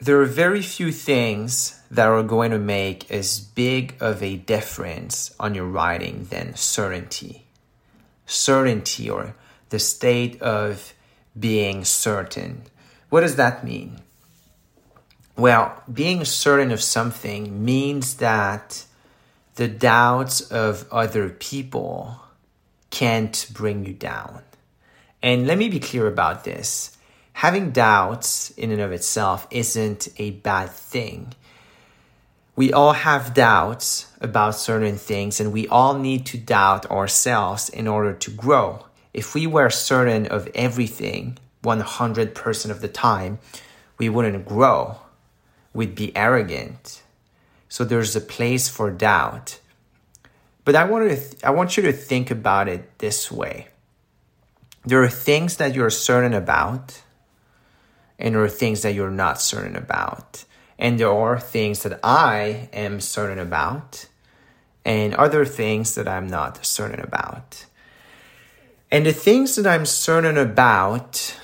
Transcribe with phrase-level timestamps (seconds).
[0.00, 5.34] There are very few things that are going to make as big of a difference
[5.40, 7.46] on your writing than certainty.
[8.24, 9.34] Certainty or
[9.70, 10.94] the state of
[11.38, 12.62] being certain.
[13.08, 13.98] What does that mean?
[15.36, 18.84] Well, being certain of something means that
[19.56, 22.20] the doubts of other people
[22.90, 24.42] can't bring you down.
[25.24, 26.96] And let me be clear about this
[27.38, 31.32] having doubts in and of itself isn't a bad thing.
[32.56, 37.86] We all have doubts about certain things and we all need to doubt ourselves in
[37.86, 38.86] order to grow.
[39.14, 43.38] If we were certain of everything 100% of the time,
[43.98, 44.96] we wouldn't grow.
[45.72, 47.02] We'd be arrogant.
[47.68, 49.60] So there's a place for doubt.
[50.64, 53.68] But I want, to th- I want you to think about it this way.
[54.84, 57.02] There are things that you're certain about
[58.18, 60.44] and there are things that you're not certain about.
[60.78, 64.06] And there are things that I am certain about,
[64.84, 67.66] and other things that I'm not certain about.
[68.90, 71.36] And the things that I'm certain about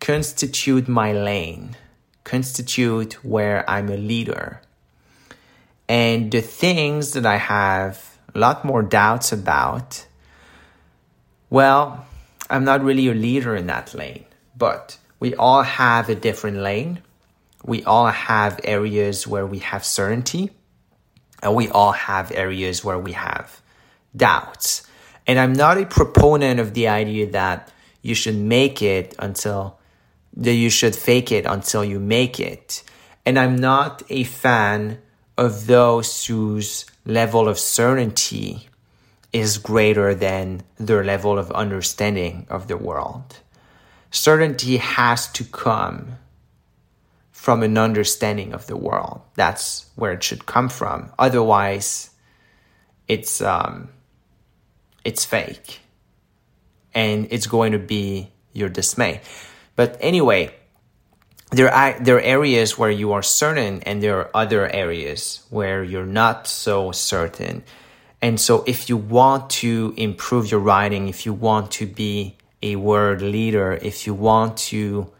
[0.00, 1.76] constitute my lane,
[2.24, 4.60] constitute where I'm a leader.
[5.88, 10.06] And the things that I have a lot more doubts about,
[11.48, 12.06] well,
[12.50, 14.24] I'm not really a leader in that lane.
[14.56, 17.00] But we all have a different lane.
[17.64, 20.50] We all have areas where we have certainty,
[21.40, 23.62] and we all have areas where we have
[24.16, 24.84] doubts.
[25.28, 27.70] And I'm not a proponent of the idea that
[28.02, 29.78] you should make it until
[30.38, 32.82] that you should fake it until you make it.
[33.24, 34.98] And I'm not a fan
[35.38, 38.68] of those whose level of certainty
[39.32, 43.38] is greater than their level of understanding of the world
[44.12, 46.18] certainty has to come
[47.32, 49.20] from an understanding of the world.
[49.34, 51.10] That's where it should come from.
[51.18, 52.10] Otherwise,
[53.08, 53.88] it's um,
[55.04, 55.80] it's fake,
[56.94, 59.22] and it's going to be your dismay.
[59.74, 60.54] But anyway,
[61.50, 65.82] there are there are areas where you are certain, and there are other areas where
[65.82, 67.64] you're not so certain.
[68.20, 72.76] And so, if you want to improve your writing, if you want to be a
[72.76, 75.10] word leader, if you want to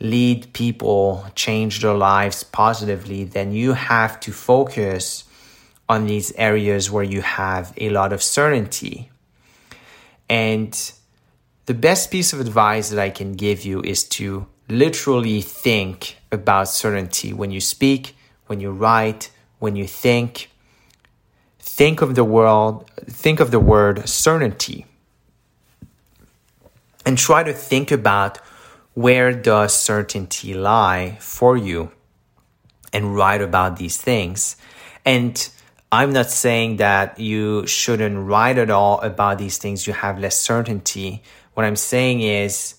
[0.00, 5.24] lead people, change their lives positively, then you have to focus
[5.88, 9.10] on these areas where you have a lot of certainty.
[10.28, 10.92] And
[11.66, 16.68] the best piece of advice that I can give you is to literally think about
[16.68, 18.16] certainty when you speak,
[18.46, 20.50] when you write, when you think.
[21.58, 24.86] Think of the world, think of the word certainty
[27.04, 28.38] and try to think about
[28.94, 31.90] where does certainty lie for you
[32.92, 34.56] and write about these things.
[35.04, 35.48] And
[35.90, 39.86] I'm not saying that you shouldn't write at all about these things.
[39.86, 41.22] You have less certainty.
[41.54, 42.76] What I'm saying is,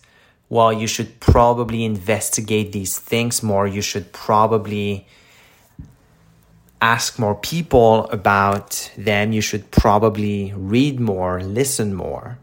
[0.50, 3.68] well, you should probably investigate these things more.
[3.68, 5.08] You should probably
[6.82, 9.34] ask more people about them.
[9.34, 12.38] You should probably read more, listen more,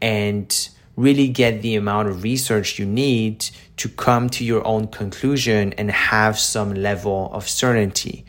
[0.00, 3.46] and really get the amount of research you need
[3.76, 8.24] to come to your own conclusion and have some level of certainty.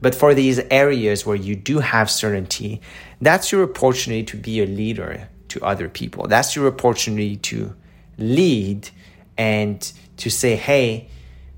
[0.00, 2.82] But for these areas where you do have certainty,
[3.20, 6.26] that's your opportunity to be a leader to other people.
[6.26, 7.74] That's your opportunity to
[8.18, 8.90] lead
[9.38, 9.80] and
[10.18, 11.08] to say, hey,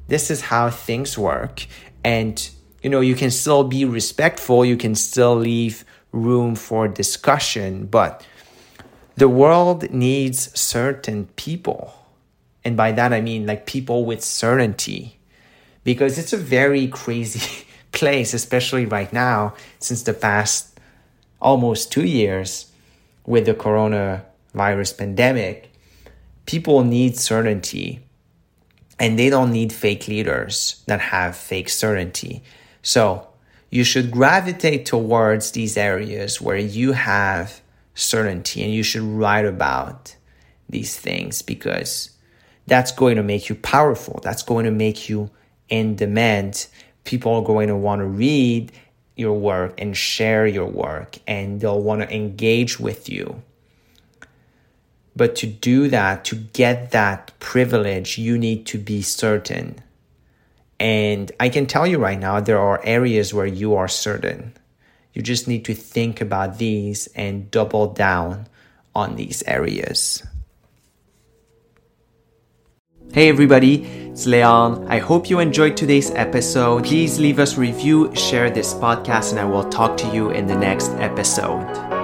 [0.09, 1.67] this is how things work.
[2.05, 2.49] And,
[2.83, 8.25] you know, you can still be respectful, you can still leave room for discussion, but
[9.17, 11.95] the world needs certain people.
[12.65, 15.19] And by that, I mean like people with certainty,
[15.85, 20.79] because it's a very crazy place, especially right now, since the past
[21.41, 22.73] almost two years
[23.25, 25.71] with the coronavirus pandemic.
[26.47, 28.01] People need certainty
[28.99, 32.43] and they don't need fake leaders that have fake certainty.
[32.83, 33.29] So
[33.71, 37.61] you should gravitate towards these areas where you have
[37.97, 40.15] certainty and you should write about
[40.69, 42.11] these things because
[42.69, 44.21] that's going to make you powerful.
[44.23, 45.31] That's going to make you
[45.69, 46.69] in demand
[47.07, 48.71] people are going to want to read
[49.17, 53.43] your work and share your work and they'll want to engage with you.
[55.15, 59.77] But to do that, to get that privilege, you need to be certain.
[60.79, 64.53] And I can tell you right now, there are areas where you are certain.
[65.17, 68.49] You just need to think about these and double down
[68.95, 70.23] on these areas.
[73.15, 74.87] Hey everybody, it's Leon.
[74.89, 76.85] I hope you enjoyed today's episode.
[76.85, 80.57] Please leave us review, share this podcast, and I will talk to you in the
[80.57, 81.96] next episode.